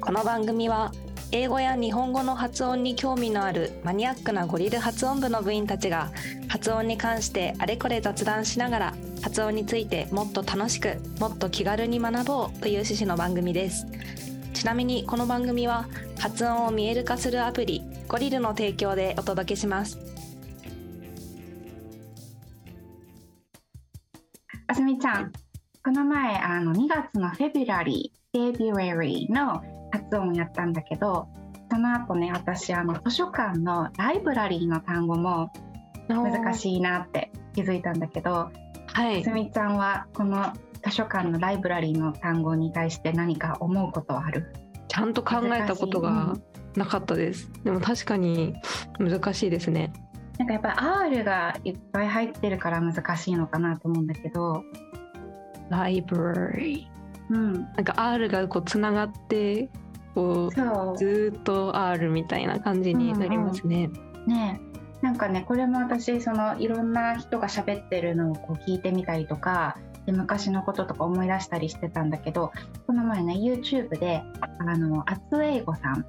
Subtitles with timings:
[0.00, 0.92] この番組は
[1.32, 6.10] 英語や日本語の発音に興味のあるマニアックなゴリル発音部の部員たちが
[6.48, 13.86] 発音に関してあれこれ雑談しながら発音についてもっと楽しくもっと気軽に学ぼうという趣旨の番組です。
[14.54, 15.86] ちなみにこの番組は
[16.18, 19.98] 発音を見える化するアプリゴリルの提供でお届けします。
[24.66, 25.32] あすみちゃん、
[25.84, 29.77] この前あの2月のフェビュラリー、フェビュラリーの
[30.10, 31.28] 発音やったんだけど、
[31.70, 35.52] その後ね、私あの図書館のライブラリーの単語も
[36.08, 38.50] 難しいなって気づいたんだけど、
[38.86, 39.20] はい。
[39.20, 40.52] あすみちゃんはこの
[40.84, 44.52] 図書館のライブラリーの単語に対して何か思うことはある？
[44.88, 46.34] ちゃんと考えたことが
[46.74, 48.54] なかったです、でも確かに
[48.98, 49.92] 難しいですね。
[50.38, 50.68] なんかやっぱ
[51.08, 54.62] り R がいっぱい入ってるから難しいのかなと思うんだけど、
[55.68, 56.88] ライブラリ
[57.28, 59.68] うん、ーなんか R がこうつながって
[60.18, 60.94] こそう。
[60.94, 63.90] うずーっと R みたいな感じになりますね、
[64.26, 64.68] ねえ。
[65.00, 72.50] なんかねこれも私そのいろんな人が喋ってるのをこう聞いてみたりとかで昔のこととか思い出したりしてたんだけど
[72.86, 74.22] この前ね YouTube で
[74.58, 76.04] あの厚英語さん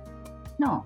[0.60, 0.86] の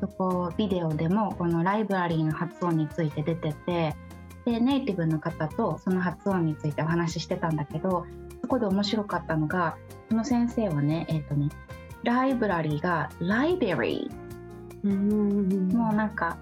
[0.00, 3.96] そこビデオでもこのライブラリーの発音について出てて
[4.44, 8.06] でネイティブの方とその発音についてお話ししてたんだけど
[8.42, 9.76] そこで面白かったのが
[10.08, 11.48] その先生はねえっ、とね
[12.04, 14.88] ライブラリーがライベリー。
[14.88, 15.68] うん。
[15.68, 16.36] もうなんか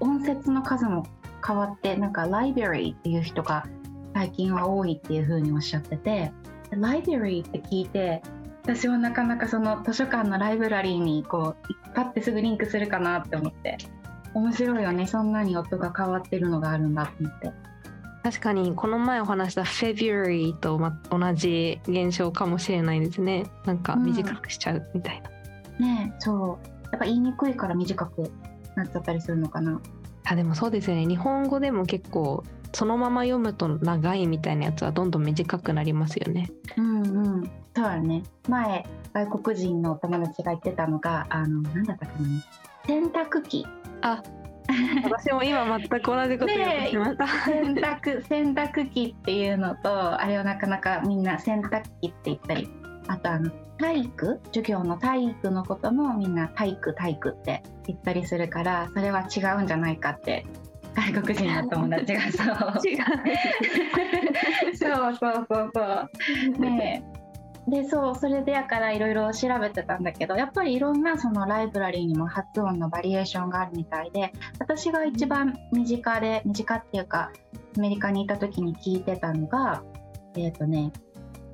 [0.00, 1.06] 音節の数も
[1.46, 3.66] 変わってなんかライブラリーっていう人が
[4.14, 6.32] 最近は多いっていう風におっしゃってて
[6.70, 8.22] ライブラリーって聞いて
[8.62, 13.78] 私はなかなかその図書館のライブラリーにこうパッてすぐリンクするかなって思って
[14.34, 17.52] 面白いよねそんなに音が変わってるのがあるんだと思って
[18.22, 23.46] 確かにこの前お話した February とま同じ現象かもしれないですね。
[23.64, 25.22] なんか短くしちゃうみたい
[25.78, 26.68] な、ねえそう。
[26.90, 28.30] やっぱ言いにくいから短く
[28.74, 29.80] なっちゃったりするのかな。
[30.24, 31.06] あでもそうですよね。
[31.06, 36.50] 日本語でも結構そのまま読むと長いみたいなやつはどんどん短くなりますよね。
[36.76, 37.42] うんうん。
[37.74, 38.22] そうだね。
[38.48, 42.28] 前外国人のお友達が言ってたのがあのなんだったかな。
[42.86, 43.66] 洗濯機。
[44.02, 44.22] あ
[45.04, 52.68] 私も今全く同じこと言おうとしました、洗濯 洗濯機っていうのとあれをなかなかみんな洗濯機って言ったり。
[53.10, 60.44] あとあの体育授業の体育のこともみんな体育体育って言ったりするからそれは違うんじゃないかって。
[60.94, 62.46] 外国人の友達がそう
[62.84, 62.98] 違う。
[64.76, 66.60] そうそうそうそう。
[66.60, 67.17] ねえ
[67.68, 77.30] でそうそれでやからいろいろ調べてたんだけどやっぱりいろんなそのライブラリーにも発音のバリエーションがあるみたいで私が一番身近で身近っていうか
[77.76, 79.82] アメリカにいた時に聞いてたのが
[80.36, 80.92] えっ、とね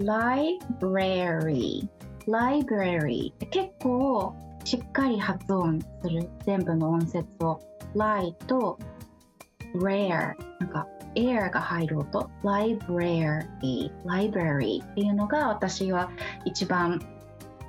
[0.01, 1.89] library
[2.29, 7.61] library って結構しっかり発音する全部の音節を。
[7.95, 8.79] lie と
[9.75, 13.45] rare なんか air が入る音 library
[14.05, 16.11] library っていうのが私は
[16.45, 17.01] 一番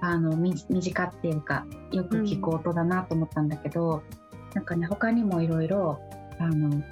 [0.02, 4.04] あのみ短っていうかよく聞く音だなと思ったんだけど、
[4.54, 6.00] なんかね他にもいろいろ
[6.40, 6.84] あの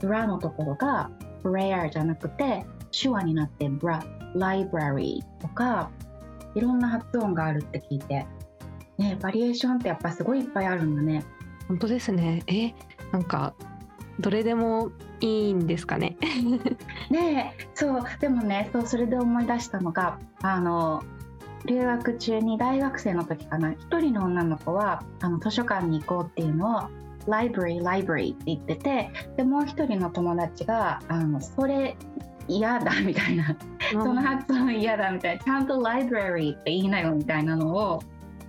[0.00, 1.10] ブラのところが
[1.44, 4.02] rare じゃなくて手話になってブラ
[4.34, 5.90] library とか
[6.54, 8.26] いろんな発音があるって聞いて
[8.98, 11.24] ねバリエーションってやっぱすごいいっぱいあるんだね。
[11.68, 12.42] 本当ですね。
[12.46, 12.72] え
[13.12, 13.54] なんか
[14.20, 16.16] どれでもいいんですかね？
[17.10, 21.02] ねえそうでもねそうそれで思い出したのがあの
[21.66, 23.72] 留学中に大学生の時かな。
[23.72, 26.82] 一人の女の子はあの図書館に行こうっていうのを
[27.26, 31.96] 「ライブラリーライブラリー」って言っててでもう一人の友達が「あのそれ
[32.46, 33.56] 嫌だ」みたいな。
[33.92, 35.44] その発音嫌だみたいな。
[35.44, 38.02] ちゃんと「ライブラリー」って言いなよみたいなのを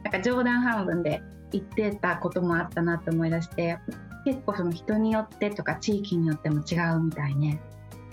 [0.04, 1.22] なんか冗談半分で
[1.52, 3.80] 言ってたこともあったなって思い出して
[4.26, 7.60] 結構その人によってとか地域によっても違うみたいね。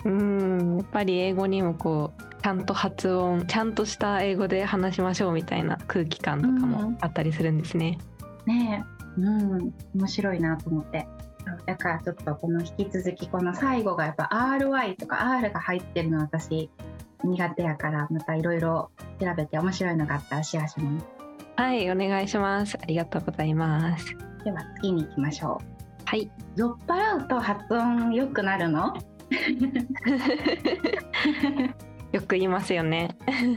[0.05, 7.97] うんやっぱり英語にもこうちゃんと発音ちゃんとした英語で話しましょうみたいな空気感とかもあったりするんですね。
[8.45, 8.85] ね
[9.17, 11.07] え、うん、面白いなと思って。
[11.65, 16.69] だからちょっとこの引き続きこの最後がやっぱ RY とか R が入ってるの私
[17.21, 21.23] 苦手やからまたいろいろ調べて面白いのがあったらシェアします。
[21.55, 24.05] はいお願いしますありがとうございます
[24.43, 25.61] では次に行きましょ
[26.05, 26.21] はい。
[26.23, 26.31] う。
[26.59, 28.93] 酔っ払うと発音良くなるの？
[32.11, 33.09] よく言いますよね。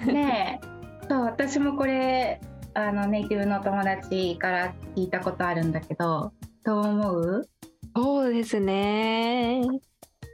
[0.07, 0.67] ねえ
[1.09, 2.41] そう私もこれ
[2.75, 6.33] あのネイティブの友達から聞いたことあるんだけど
[6.65, 7.49] どう思う？
[7.95, 9.63] そうですね。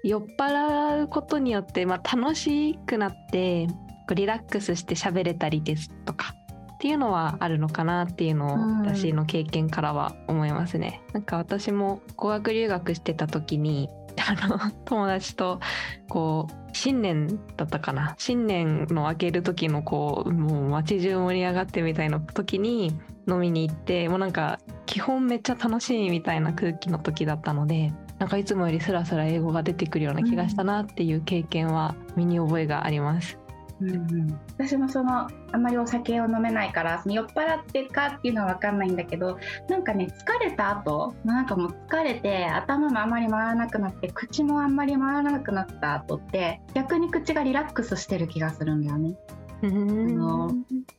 [0.05, 3.69] 酔っ払うことによって、まあ、楽しくなって
[4.15, 6.35] リラックスして喋れたりですとか
[6.83, 11.01] っていうのはあるのかなっていうのを私の経験からは思いますね。
[11.13, 13.89] なんか私も語学留学してた時に
[14.19, 15.61] あの友達と
[16.09, 33.39] こう新年だったかな新年の明ける時のこうもう街中盛り上がってみたいな時に飲みに行ってもうなんか基本めっちゃ楽しいみたいな空気の時だったのでなんかいつもよりスラスラ英語が出てくるような気がしたなっていう経験は身に覚えがあります。
[33.83, 39.39] うんうん、私もそのあんまりお酒を飲めないから酔っ払ってかっていうのは分かんないんだけど
[39.69, 49.17] なんかね疲れた後なんかもう疲れて頭もあんまり回らなくなって口もあんまり回らなくなった後って逆に口がリラックスしてる気がするんだよね。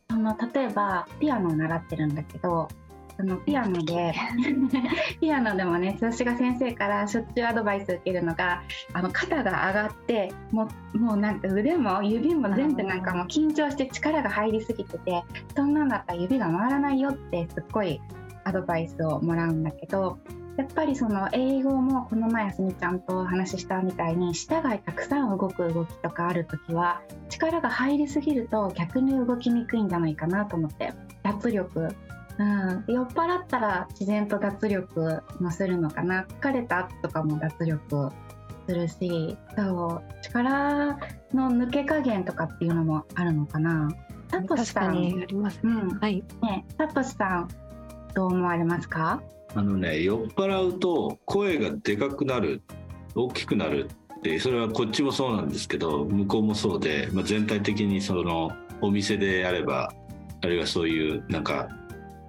[0.08, 2.70] あの例えばピアノを習ってるんだけど
[3.18, 4.14] そのピアノで。
[5.22, 8.64] ピアノでもね私が先生からしょっちゅうアドバイス受けるのが
[8.94, 15.24] あの肩が上がってもうもうなんか腕も指も全部なんかもう緊張して力が入りすぎてて
[15.56, 18.02] そんなんだったら指が回らないよってすっごい
[18.44, 20.18] アドバイスをもらうんだけど
[20.58, 30.94] やっぱりその英語もこの前すみちゃんとお話ししたみたいに舌がたくさん動く動きとかある時は力が入りすぎると逆に動きにくいんじゃないかなと思って
[31.24, 31.96] 脱力、
[32.40, 36.26] うん、酔っ払ったら自然と脱力もするのかな。
[36.42, 38.10] 疲れた後とかも脱力
[38.68, 40.98] するしそう力
[41.34, 43.92] の抜け加減とかっていうのもあるのかな。
[44.30, 45.74] サトシさん、確かにありますね。
[45.74, 46.00] うん。
[46.00, 46.24] はい。
[46.42, 47.50] ね、サトシさん
[48.16, 49.22] どう思われますか？
[49.56, 52.64] あのね酔っ払うと声がでかくなる
[53.14, 53.88] 大きくなる
[54.18, 58.52] ってそれはこっちもそうなんですけど向こうもそうで、まあ、全体的にその
[58.82, 59.94] お店であれば
[60.42, 61.70] あるいはそういうなんか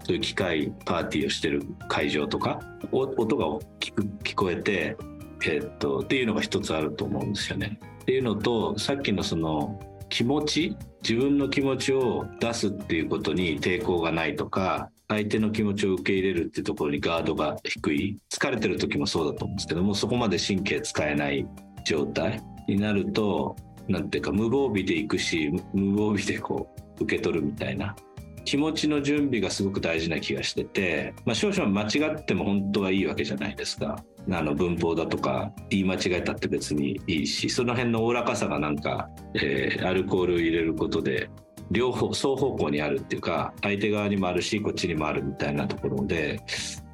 [0.05, 2.61] そういう機械パーティーをしてる会場とか
[2.93, 4.97] 音が大きく聞こえて、
[5.45, 7.79] えーっとっていうのが一つあると思うんですよね。
[8.03, 9.81] っていうのとさっきのその
[10.11, 21.47] 気持ち自分の気持ちを出すっていうことに抵抗がないとか相手の気持ちを受け入れるっていうところにガードが低い疲れてる時もそうだと思うんですけどもそこまで神経使えない
[21.85, 23.57] 状態になると
[23.89, 27.95] なんていうか無防備でいくし無防備でこう受け取るみたいな
[28.44, 33.96] 気持ちの準備がすごく大事な気がしてて、まあ、少々間違っても本当はいいわけじゃないですか。
[34.31, 41.29] あの文法だとか言い間違えたって別にいいしその辺のおおらかさがなんか、えーアルコールを入れることで
[41.70, 46.40] 両方双方向にあるっていうか相手側にもあるしこっちにもあるみたいなところで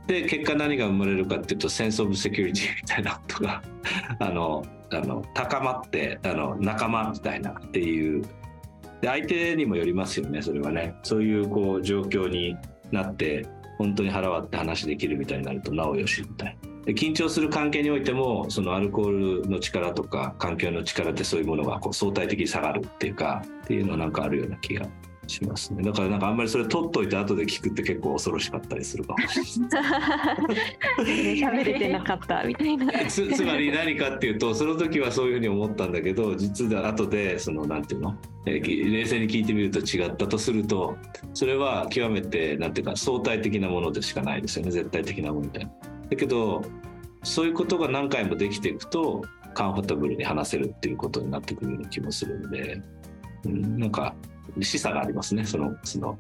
[0.06, 3.62] で結果何が生まれるかっていうとセンス・オブ・セキュリティみたいなことが
[4.19, 8.25] あのあの高まってあの仲間みたいなっていう
[9.00, 12.56] で相手にもよりますよねそれはねそういうこう状況に
[12.91, 13.47] なって
[13.79, 16.58] 本当に腹割って話できるみたいになるとなおよしみたい。
[16.85, 24.87] で緊張する関係においてもそのアルコールの力とか環境の力ってそういうものがこう相対的に下がるっていうかっていうのはなんかあるような気が
[25.31, 25.82] しますね。
[25.82, 31.38] だからなんかあんまりそれ取っといて後で聞くって結構恐ろしかったりするかもしれない。
[31.38, 32.93] 喋れてなかったみたいな。
[33.06, 38.61] つ つまり何かっていうとその時はそういうふうに思ったんだけど実は後でそのなんていうの、冷
[39.06, 40.97] 静に聞いてみると違ったとすると
[41.32, 44.73] それは極めてなんていうか相対的なものでしかないですよね。
[44.73, 45.71] 絶対的なものみたいな。
[46.11, 46.62] だけど
[47.23, 49.23] そういうことが何回もできていくと
[49.55, 52.81] カンファタブルに話せるっていうことになってくるような気もするんで、
[53.44, 54.15] うん、なんか
[54.61, 55.45] 示唆がありますね。
[55.45, 56.19] そのその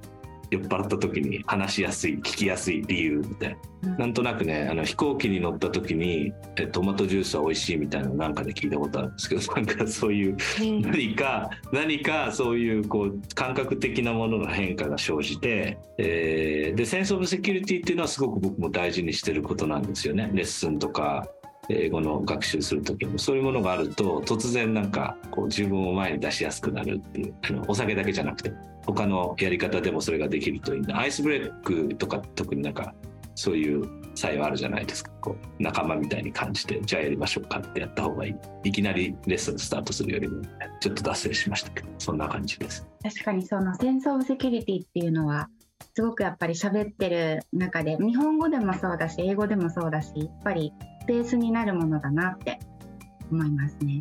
[0.50, 3.96] 酔っ払った時に話しやすい聞きやすい理由みたいな。
[3.96, 20.30] なんとなくねあの飛行機に乗った時にえトマトジュースは美味しいみたいなのなんかで聞いたことあるんですけど なんかそういう何か何かそういうこう感覚的なものの変化が生じて、えーでセンス・オブ・セキュリティっていうのはすごく僕も大事にしてることなんですよね。
[20.32, 21.26] レッスンとか
[21.70, 28.52] 英語の学習する時もそういうものがあると突然なんかこう自分を前に出しやすくなるっていうあのお酒だけじゃなくて
[28.86, 30.98] 他のやり方でもそれができるといいんだ。
[30.98, 32.94] アイスブレイクとか特になんか
[33.34, 35.10] そういう作用あるじゃないですか。
[35.20, 38.34] こう仲間みたいに感じてじゃあやりましょうかってやった方がいい。
[38.64, 40.42] いきなりレッスンスタートするよりも
[40.80, 42.86] ちょっと脱線しましたけどそんな感じです。
[43.02, 45.48] 確かにそのセンス・オブ・セキュリティっていうのは
[45.94, 50.72] すごくやっぱり喋ってる中で日本語でもそうだし英語でもそうだしやっぱり
[51.10, 52.60] ベースになるものだなって
[53.32, 53.98] 思いますね。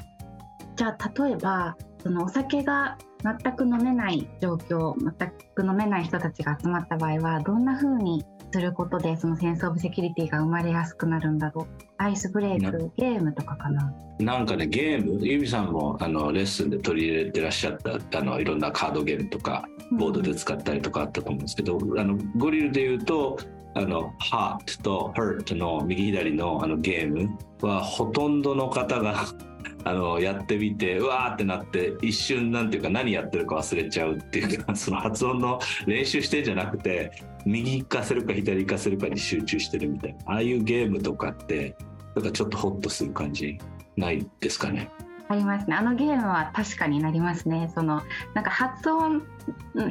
[0.75, 8.23] じゃあ例えばそのお酒が全く飲めない状況全く飲めない人たちが集まった場合はどんな風に
[8.53, 11.67] することでそのセンス・オブ・セキュリティが生まれやすくなるんだろう？
[11.97, 13.91] アイスブレイなクゲームとかかな？
[14.19, 19.65] なんかねゲームユミさんもあのレッスンで取り入れてらっしゃったあのいろんなカードゲームとか
[19.97, 23.39] ボードで使ったりとかあったと思うんですけど、あのゴリルで言うと
[23.75, 29.25] あの Hot と Hurt の右左のあのゲームはほとんどの方が
[29.85, 37.11] あのやってみてうわーってなって一瞬なんていうか何やってるか忘れちゃうっていうか その発音の練習してんじゃなくて
[37.45, 41.75] 右行かせるか左行かせるかに集中してるみたいなああいうゲームとかって
[42.15, 43.57] なんかちょっとホッとする感じ
[43.95, 44.89] ないですかね？
[45.31, 45.75] ありますね。
[45.75, 47.71] あのゲームは確かになりますね。
[47.75, 48.01] その
[48.33, 49.21] なんか発音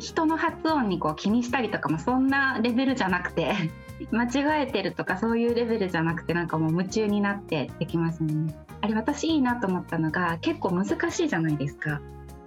[0.00, 3.54] 人の発音にこう気にしたりとかもそんなレベルじゃなくて
[4.11, 8.52] 間違えてるとかそういうレベルじゃなくてなんかもう夢中になってできますね。
[8.80, 12.00] あれ私いいなと思ったのが結構難しいじゃないですか。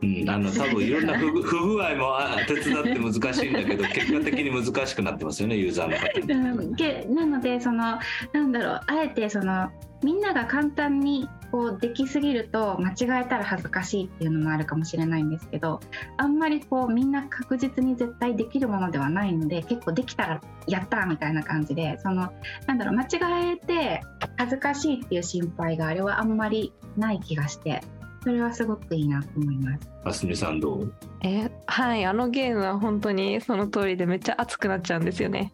[0.03, 7.15] うん、あの 多分いろんな不不具合も 手伝って難しいんだけど結果的に難しくなってますよねユーザーの方に。
[7.15, 7.99] なのでその
[8.33, 9.69] なんだろうあえてその
[10.03, 15.79] みんなが簡単にこうできすぎると間違えたら恥ずかしいっていうのもあるかもしれないんですけど
[16.17, 22.31] あんまりこうみんな確実に絶対できるものではないので結構できたらやったみたいな感じでその
[22.67, 24.01] なんだろう間違えて
[24.37, 27.81] 恥ずかしいっていう心配があれはあんまりない気がして
[28.23, 29.89] それはすごくいいなと思います。
[30.05, 30.93] あすみさんどう？
[31.23, 35.53] えはいあのゲームは本当にその通りでめっちゃ熱くなっちゃうんですよね。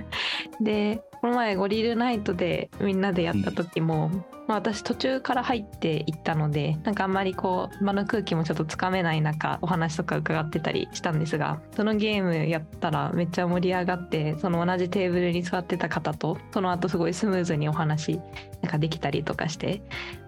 [0.60, 18.16] でこの前ゴリルナイトでみんなでやった時も、うん、まあ、私途中から入っていったのでなんかあんまりこう場の空気もちょっとつかめない中お話とか伺ってたりしたんですがそのゲームやったらめっちゃ盛り上がってその同じテーブルに座ってた方とその後すごいスムーズにお話
[18.60, 19.80] なんかできたりとかして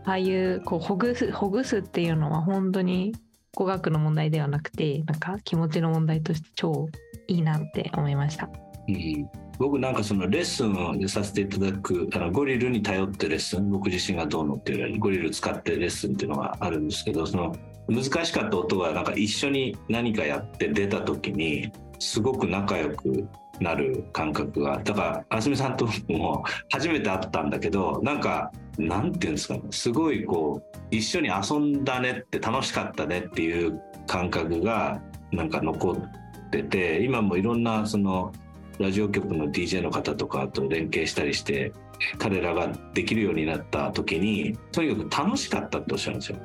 [0.05, 3.17] ああいうこうほぐすほぐすっていうのは本当に
[3.53, 6.89] 語学の問題ではなくてなんか気持ちの問題として超
[7.27, 8.49] いいなって思いました。
[8.87, 17.55] うん僕なんかそのレッスンをさせていただくあのゴリルに頼ってレッスン僕自身がどうのっていうよりゴリル使ってレッスンっていうのがあるんですけどその
[17.89, 23.29] 難しかった音がなんか一緒に何かやって出た時にすごく仲良く
[23.61, 38.33] なる感覚がだからあすみさんとも初めて会ったんだけどなんかなんていうんですかねすごいこう一緒に遊んだねって楽しかったねっていう感覚がなんか残ってて今もいろんなその
[38.78, 41.73] ラジオ局の DJ の方とかと連携したりして
[42.19, 46.38] 彼らができるようになった時にとにかく楽しかったっておっしゃるんですよ。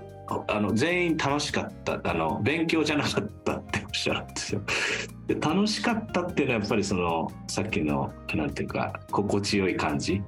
[0.48, 4.62] あの全員楽しかったあの勉強じゃなかったっておっしゃるんですよ。
[5.26, 10.22] で楽しかったっていうのはやっぱりそのさっきのなんていうか心地よい感じ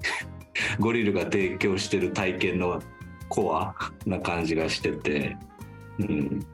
[0.80, 2.82] ゴリルが提供してる体験の
[3.30, 5.38] コアな感じがしてて、
[6.00, 6.46] うん、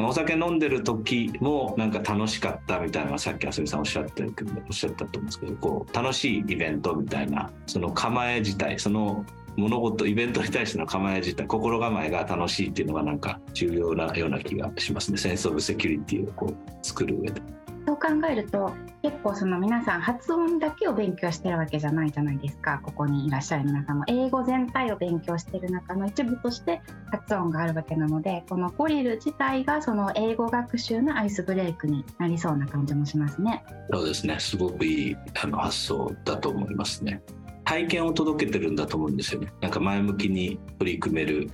[0.00, 9.24] お酒飲んでる時もなんか楽しかったみたいなのがさっきあすみさんおっしゃっておっしゃったと思うんですけどこう楽しいイベントみたいなその構え自体その
[9.56, 17.42] 物事イベントに対しての構え自体心構えが楽しいっていうのがなんか重要なような気がしますねセンス・オブ・セキュリティをこう作る上で。
[17.88, 18.70] そう考えると
[19.02, 33.64] 結構その皆さん発音だけを勉強してるわけじゃないじゃないですかここにいらっしゃる皆さんも英語全体を勉強してる中の一部として発音があるわけなのでこのゴリル自体がその英語学習のアイスブレイクになりそうな感じもしますね。
[33.90, 37.22] そうですねすごくいいあの発想だと思いますね。
[37.64, 39.50] 体験を届けてるんだと思うんですよね。
[39.62, 41.50] なんか前向きに取り組める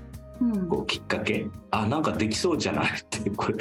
[0.68, 2.86] こうきっかけ、うん、あなんかできそうじゃない？
[2.86, 3.56] ってこれ。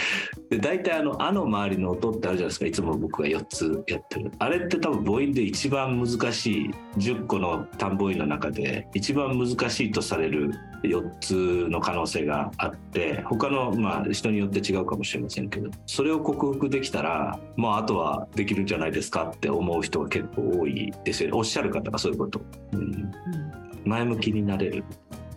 [0.50, 2.66] で大体あの「あ」の周りの音ってあるじゃないですか。
[2.66, 4.32] いつも僕が4つやってる。
[4.40, 6.72] あれって多分母音で一番難しい。
[6.98, 10.52] 10個の単母音の中で一番難しいとされる
[10.84, 21.38] 4つの可能性があって他のまあ人によって違うかもしれませんけどそれを克服できたらまああとはできるんじゃないですかって思う人が結構多いですよね。
[21.38, 22.42] おっしゃる方がそういうこと、
[22.74, 23.12] うん、うん、
[23.86, 24.84] 前向きになれる。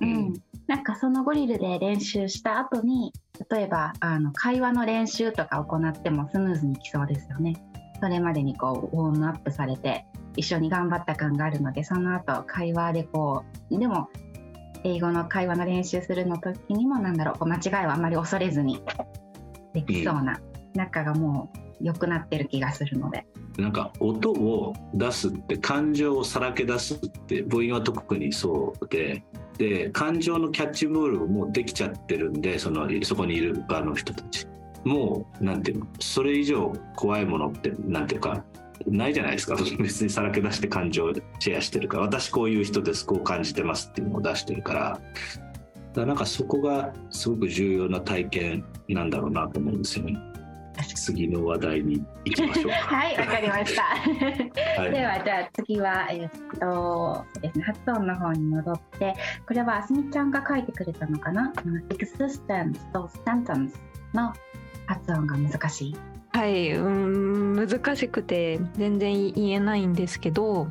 [0.01, 0.35] うん
[0.67, 3.13] なんかそのゴリルで練習した後に
[3.51, 7.55] 例えばあの会話の練習とか行ってもスムーズにいきそうですよね。
[8.01, 10.05] それまでにこうウォームアップされて
[10.37, 14.09] 一緒に頑張った感があるのでその後会話でこうでも
[14.85, 18.83] 英語の会話の練習するの時にもなんだろうこう間違いはあまり恐れずに
[19.73, 20.41] できそうな
[20.75, 23.27] 仲がもう良くなってる気がするので。
[23.59, 29.23] なんか音を出すって感情をさらけ出すって母音は特にそうで
[29.59, 34.47] で感情のキャッチボールをもうできちゃってるんでそのそこにいる場の人たち。
[34.85, 38.45] もうなんていうのそれ以上怖いものってなんていうか
[38.87, 39.57] ないじゃないですか。
[39.81, 42.05] 別にさらけ出して感情をシェアしてるから。
[42.05, 43.07] 私こういう人です。
[43.07, 44.81] こう感じてますっていうのを出してるから。
[44.81, 45.01] だか
[45.97, 50.19] らなんかそこがすごく重要な体験なんだろうなと思うんですよね。
[50.95, 53.83] 次の話題に行きましょう はい、わかりました。
[54.81, 59.15] はい、では、じゃあ次は、えっと、そうですね、発音の方に戻って、
[59.47, 61.53] これはあすみちゃんが書いてくれたのかな
[61.89, 63.73] ?existence と sentence
[64.13, 64.33] の
[64.87, 65.97] 発音が難しい。
[66.33, 70.69] はい、うん、難しくて全然言えないんですけど、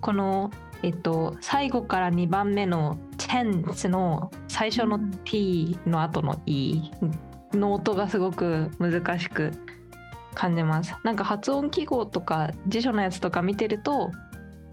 [0.00, 0.50] この
[0.82, 6.90] えっと、最後から2番目の tense の最初のうん T の後の E
[7.56, 9.52] の音がすごく難しく
[10.34, 10.94] 感じます。
[11.04, 14.10] なんか発音記号とか辞書のやつとか見てると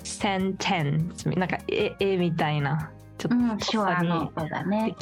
[0.04, 4.96] sentence なんか絵絵みたいなちょっうん、と手話の音だでね。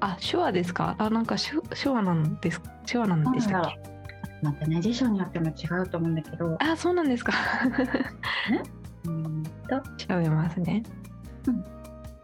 [0.00, 0.96] あ手話ですか？
[0.98, 3.78] あなんか手手話なんです手話なんでしたっけ？
[4.42, 7.32] 待ってね、辞書によっても違うと思うんだけど、あそうなんですか。
[9.06, 10.82] うんと、調べますね。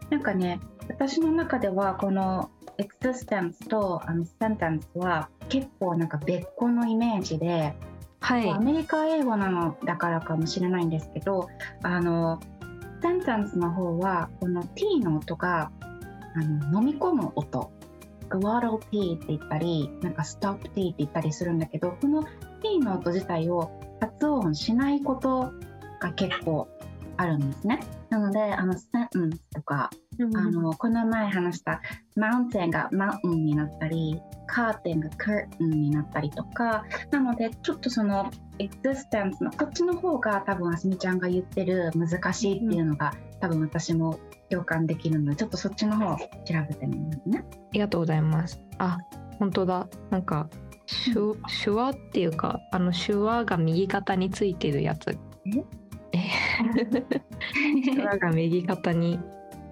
[0.09, 7.75] なんかね、私の中ではこの existence とあの sentence は結構なんか別個のイメージで、
[8.19, 11.49] はいアメリカ英語なのだからかもしれないんですけど、
[11.81, 12.39] あの、
[13.01, 15.71] sentence の方はこの t の音が
[16.33, 17.69] あの飲み込む音。
[18.29, 22.25] glottal t って言ったり、なんか stop t って言ったりするんだけど、この
[22.61, 25.51] t の音自体を発音しないこと
[25.99, 26.69] が結構
[27.17, 27.81] あるんですね。
[28.13, 29.89] なので、あの、sentence とか、
[30.35, 31.81] あのこの前話した
[32.15, 38.29] マウンテンがマウンになったりカーテンがカーテンになったりとかなのでちょっとその
[38.59, 44.19] エクジステンスのこっちの方が多分あすみちゃんが言ってる難しいっていうのが、多分私も
[44.51, 46.25] 共感できるのでちょっとそっちの方を調
[46.69, 47.43] べてみますね。
[47.51, 48.59] ありがとうございます。
[48.77, 48.99] あ、
[49.39, 49.87] 本当だ。
[50.11, 50.47] なんか
[50.85, 51.13] 手
[51.63, 55.17] 手話っていうか、あの手話が右肩についてるやつ。
[56.13, 56.19] え
[57.83, 59.19] 手話が右肩に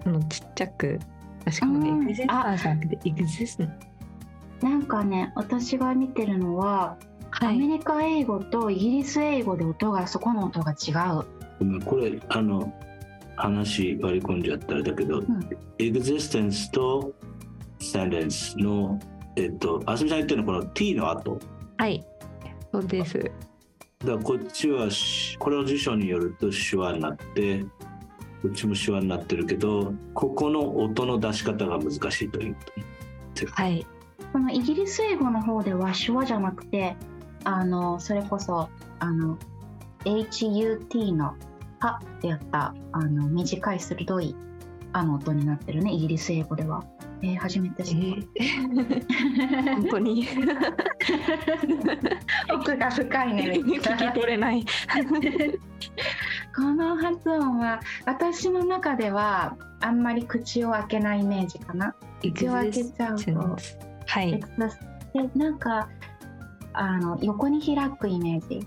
[0.04, 0.98] あのちっちゃく、
[1.44, 3.68] 確かにうんエグジスタンスじゃなくてエグジス
[4.60, 6.96] なんかね私が見てるのは、
[7.30, 7.54] はい。
[7.54, 11.80] アメリカ英語とイギリス英語で音がそこの音が違う。
[11.84, 12.72] これあの
[13.36, 15.24] 話割り込んじゃったらだけど、ん
[15.78, 17.12] エグゼステンスと
[17.80, 18.98] スタンデンスの
[19.36, 21.38] えっとあすみさん言ってるのはこの T の後
[21.78, 22.04] はい。
[22.72, 23.30] そうです。
[24.04, 24.88] だこっちは
[25.38, 27.64] これの辞書によると手話になって
[28.42, 32.56] こっちも手話になってるけどここの音の出し方が難しいという
[33.50, 33.86] はい。
[34.32, 36.96] このイギリス英語の方では手話じゃなくて
[37.44, 38.68] あのそれこそ
[38.98, 39.38] あの
[40.04, 41.34] HUT の
[41.80, 44.36] 「は」ってやったあの短い鋭い
[44.92, 46.84] 「あ」の音になってるねイギリス英語では。
[47.22, 48.06] えー、初めてえ知った。
[48.42, 50.26] ー本当に
[52.52, 53.44] 奥が深いね。
[53.60, 54.62] 聞き取れない。
[56.54, 61.94] この発音は私の中ではあんまり口を開けないイメージかな。
[62.20, 63.56] 口を開けちゃうと。
[64.06, 64.32] はい。
[64.32, 64.42] で
[65.36, 65.88] なんか
[66.72, 68.66] あの横に開くイメージ。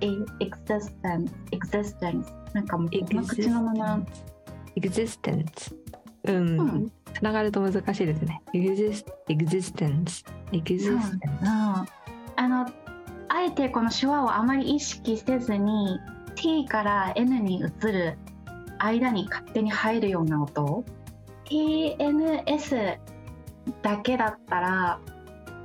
[0.00, 2.32] エエクセステンス、エクセステンス。
[2.54, 2.90] なんかもう
[3.26, 4.00] 口のまま。
[4.76, 5.74] existence。
[6.32, 6.60] うん。
[6.60, 8.42] うんつながると難しいですね。
[8.52, 11.12] exis existence。existence。
[11.12, 11.86] うんあ
[12.48, 12.66] の
[13.30, 15.98] あえてこの schwa をあまり意識せずに
[16.34, 18.16] T から N に移る
[18.78, 20.84] 間に勝手に入るような音
[21.46, 22.98] ？TNS
[23.82, 25.00] だけだったら、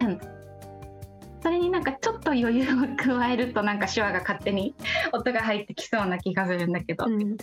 [0.01, 0.19] うん
[1.41, 4.73] それになんかちょっと余裕を加えるとなんか schwa が勝手に
[5.11, 7.35] 音が入ってきそうな気がするんだけど、うん。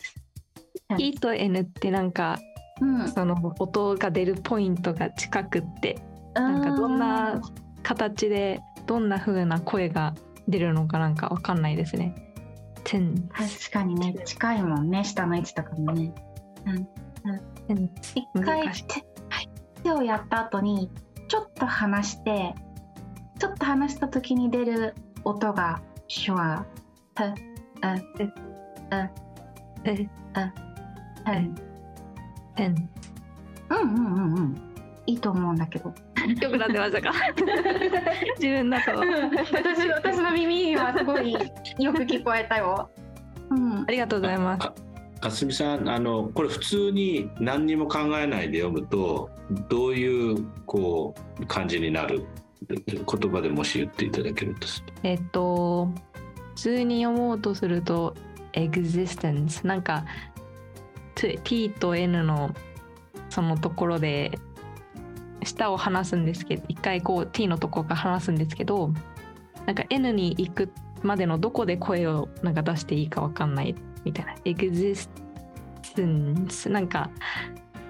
[0.99, 2.39] E と N ってなんか
[2.81, 5.99] うん、その音が出るポイントが近くって
[6.35, 7.41] なんかどんな
[7.83, 10.15] 形でどんな風な声が
[10.49, 12.15] 出るのかなんかわかんないですね。
[12.85, 16.13] 確かにね近いもんね下の位置とかもね。
[17.69, 18.85] テン一回難しい。
[18.87, 19.05] 手,、
[19.83, 20.91] 手をやった後に
[21.29, 22.55] ちょっと離して
[23.39, 26.67] ちょっと離した時に出る音が手話
[27.17, 27.35] 「ふ」「う」
[29.85, 29.93] え
[31.27, 31.55] 「うん」
[32.57, 32.89] テン
[33.71, 34.63] うんうんうんうん。
[35.07, 35.89] いいと思うんだけど。
[35.89, 37.13] よくなってましたか？
[38.39, 42.91] 自分だと私私の耳にはすごいよく聞こえたよ。
[43.51, 43.85] うん。
[43.87, 44.67] ありがとうございます。
[44.67, 44.73] あ
[45.23, 49.29] あすみさんあのこれ普通に何にも考えないで読むと
[49.69, 52.25] どういうこう感じになる
[52.69, 55.91] 言葉でもし言っていただけるとするえっと
[56.55, 58.15] 普通に読もうとすると
[58.55, 60.05] existence なんか
[61.45, 62.55] T と N の
[63.29, 64.39] そのところで
[65.45, 68.93] 舌を離すんですけど一回こう T のところから離すんですけど
[69.67, 75.09] なんか N に行くまでのどこで声をなんか出していいかわかんないみたいな existence
[76.69, 77.11] なんか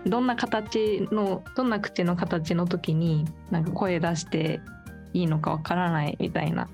[0.06, 4.60] どんな形のどんな口の形の時になんか声出して
[5.12, 6.68] いいのかわからないみたいな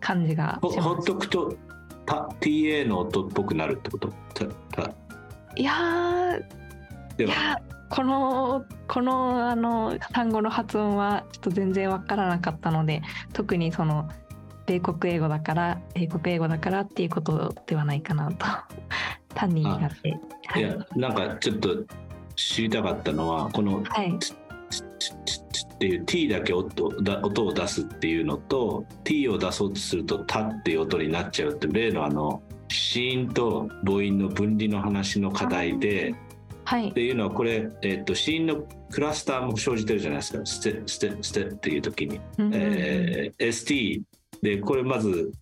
[0.00, 1.06] 感じがほほっします。
[1.06, 1.56] とくと
[2.06, 4.08] た TA の音っぽくなるってこと？
[5.56, 7.60] いやーでは。
[7.90, 14.08] このこのあの単語の発音はちょっと全然わからなかったので特にその
[14.66, 18.46] 米国英語だから英国英語だからっていうことではないかなと。
[19.34, 20.10] 単に苦手。
[20.46, 21.68] はいやなんかちょっと
[22.36, 24.18] 知りたかったのはこのはい。
[24.18, 24.36] チッ
[24.70, 25.43] チッチッチッ
[25.74, 36.14] っていう T だけ音だ音を出すっていうのと T を出そうとすると「タ」っていう音になっちゃうって例のあの子音と母音の分離の話の課題で
[36.64, 36.88] はい。
[36.88, 42.20] っていうのはこれ、えっと子音のクラスターも生じてるじゃないですか「ステステステ」っていう時に。
[42.38, 42.60] うんうんうん。
[42.62, 44.02] えー ST
[44.42, 45.32] でこれまず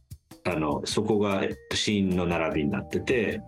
[0.44, 3.40] あのそこがえっと子音の並びになってて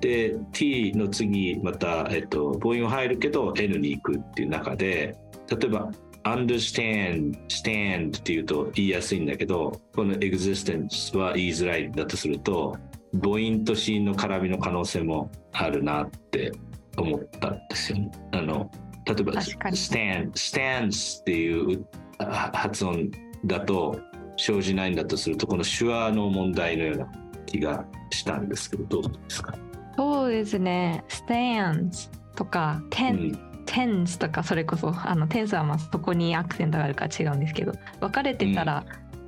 [0.00, 5.16] で T の次また、えっと、母音は入るけど N に行くっていう中で
[5.48, 5.90] 例えば
[6.24, 12.76] understand stand っていうと言いやすいんだけどこの existence は言いづらいんだとすると
[13.22, 16.52] 母音と子音の絡みの可能性もあるなって
[16.96, 18.10] 思ったんですよね。
[18.32, 18.70] あの
[19.06, 21.86] 例えば stand stands っていう
[22.18, 23.10] あ発音
[23.44, 24.00] だと
[24.36, 27.12] 生じないんだとするとこの手話の問題のような
[27.46, 29.54] 気がしたんですけどどうですか、
[29.96, 31.04] そうですね。
[31.08, 38.84] stands とかう ten ん tens とかそれこそあの tens はまあそこにアクセントがあるから違うんですけど分かれてたら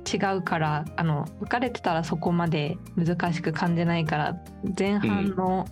[0.07, 4.37] 違うから、あの分かれてたらそこまで難しく感じないから
[4.79, 5.65] 前半の、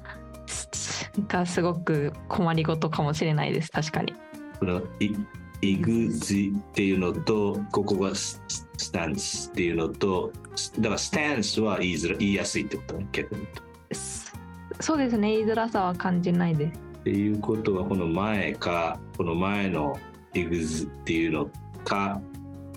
[1.29, 4.13] がすごく困りごとかもしれないです確かに。
[4.59, 5.15] このい
[5.61, 8.41] イグジっていうのとここがス
[8.77, 10.31] スタンスっていうのと
[10.79, 13.95] だからスタンスは言いづら言いやすいってことね逆に言うと。
[13.95, 14.33] す
[14.81, 16.84] そうですね言いづらさは感じないです。
[17.05, 19.95] っていうことはこの前かこの前の
[20.33, 21.47] イグズっていうの
[21.83, 22.19] か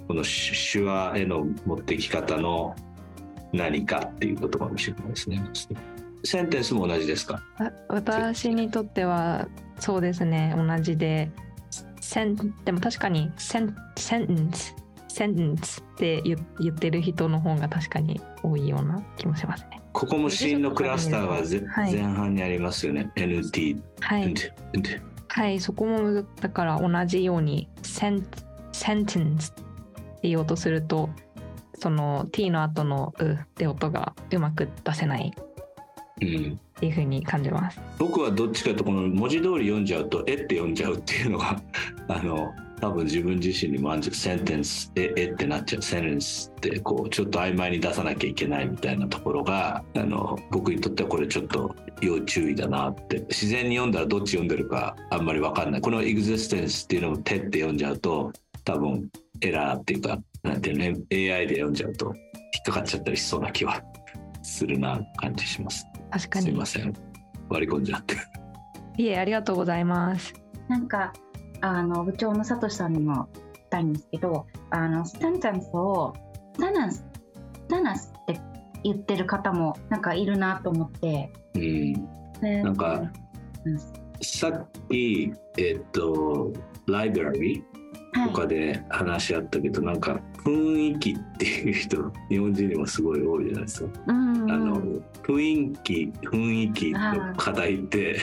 [0.07, 2.77] この手話への持ってき方の
[3.55, 5.43] 何かっていうことかもしれないですね。
[6.25, 7.43] センテンスも同じですか？
[7.89, 11.31] 私にとってはそうですね同じで
[12.03, 12.37] セン
[12.67, 14.77] でも確かにセンセンテンス
[15.09, 16.37] センテンスって言
[16.71, 19.81] ってる人の方が確かに多いような気もしますね。
[19.99, 23.11] ここもシーンのクラスターはぜはい前半にありますよね。
[23.17, 23.81] NT。
[23.99, 24.35] はい、
[25.27, 28.25] はい、そこもだから同じようにセン
[28.71, 29.55] センテンスっ
[30.21, 31.11] て言おうとすると
[31.81, 35.33] その t の後の「う」って音がうまく出せない
[36.23, 37.81] うんっていう風に感じます。
[37.99, 41.61] 僕はどっちかとこの文字通り読んじゃうと「え」って読んじゃうっていうのが
[42.07, 58.33] あの多分自分自身にもセンテンス「え」えってなっちゃうセンテンスってこうちょっと曖昧に出さなきゃいけないみたいなところがあの僕にとってはこれちょっと要注意だなって自然に読んだらどっち読んでるかあんまり分かんないこの「エグゼステンス」っていうのを「手」って読んじゃうと
[58.65, 59.09] 多分
[59.41, 63.83] エラーっていうかなんていうのね AI で読んじゃうと引っかかっちゃったりしそうな気は
[64.43, 65.85] するな感じします。
[66.11, 66.93] 確かにすいません
[67.49, 68.17] 割り込んじゃって。
[68.97, 70.35] いえありがとうございます。
[70.69, 71.13] なんか
[71.61, 76.15] あの部長のさとしさんにも聞きたいんですけどあのスタンチャンスを
[76.59, 77.05] サナス
[77.71, 78.41] サナスって
[78.85, 81.93] 言ってる方もなんかいるなと思って、うん、
[82.41, 82.63] ね。
[82.63, 83.03] なんか
[83.65, 83.79] うん
[84.21, 86.53] さっきえっと
[86.87, 87.63] ライブラリ
[88.13, 88.29] はい。
[88.29, 94.01] とかで話し合ったけど、なんか雰囲気っていう人日本人にもすごい多いじゃないですか。
[94.07, 94.83] うんあの
[95.23, 98.19] 雰囲気雰囲気の課題って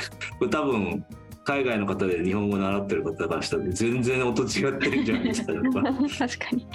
[0.49, 1.05] 多分
[1.45, 6.67] 海外の方で日本語習ってる方からしたら全然音違ってるじゃんみたいなのが確かに。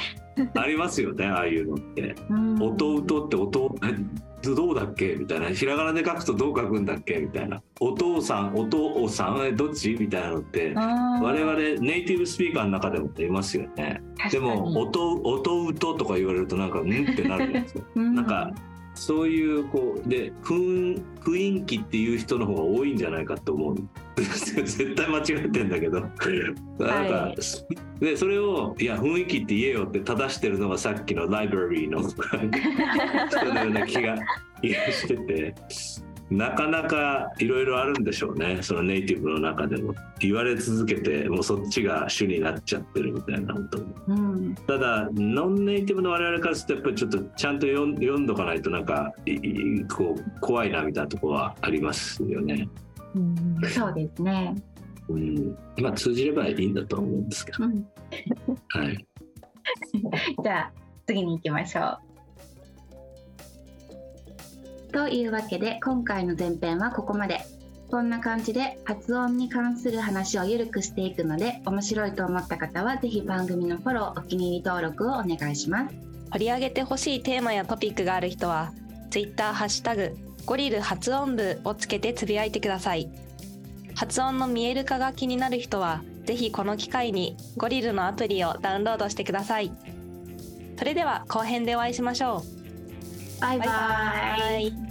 [0.54, 2.14] ありますよねああいうのって。
[2.30, 2.62] うん。
[2.62, 3.94] 音音って音え
[4.42, 5.16] どうだっけ？
[5.16, 5.50] みたいな。
[5.50, 7.18] ひらがなで書くとどう書くんだっけ？
[7.18, 7.60] みたいな。
[7.78, 9.44] お父さんお父さん？
[9.46, 9.94] えどっち？
[10.00, 14.00] みたいなのって我々ネイティブスピーカーの中でもいますよね。
[14.30, 17.80] でも音音音とか言われるとなんかうんってなるじゃないですか。
[17.96, 18.14] うん。
[18.14, 18.50] なんか
[18.94, 23.76] そういうこうで雰雰囲気っていう人の方が多いんじゃないかと思う
[24.16, 26.00] 絶対間違ってんだけど。
[26.00, 27.36] なんか、はい。
[28.04, 34.16] でそれをいや雰囲気って言えよって正してるのがさっきのライブラリーの人のような気が
[34.62, 35.54] 気がしてて
[36.30, 38.62] なかなかいろいろあるんでしょうね。
[38.62, 39.94] そのネイティブの中でも。
[40.20, 43.86] 言われ続けてもうそっちが主になっちゃってるみたいなことも。
[44.06, 44.54] うん。
[44.54, 49.12] ただノンネイティブの我々からするとやっぱりちょっとちゃんと読んどかないとなんか
[49.92, 52.68] こう怖いなみたいなところはありますよね。
[53.14, 53.60] うん。
[53.68, 54.54] そうですね、
[55.08, 57.84] うん、まあ通じればいいんだと思うんですけど、うん、
[58.68, 59.06] はい、
[60.42, 60.72] じゃあ
[61.06, 62.09] 次に行きましょう。
[64.90, 67.40] というわけで今回の前編はここまで。
[67.90, 76.10] こんな感じで発音に関する話をゆるくしていくので面白いと思った方はぜひ番組のフォローお気に入り登録をお願いします。
[76.30, 78.72] 取り上げてほしいテーマやトピックがある人は
[79.10, 83.10] Twitter ハッシュタグゴリル発音部をつけてつぶやいてください
[83.94, 89.72] 発音の見える化が気になる人はぜひこの機会にゴリルのアプリをダウンロードしてください
[90.78, 92.59] それでは後編でお会いしましょう
[93.40, 93.74] バイバイバ
[94.36, 94.89] イバイ